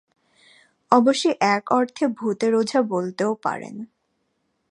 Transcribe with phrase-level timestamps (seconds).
[0.91, 3.75] অবশ্যি এক অর্থে ভূতের ওঝা বলতেও পারেন।